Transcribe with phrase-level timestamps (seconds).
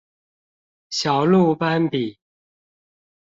[0.89, 2.17] 小鹿斑比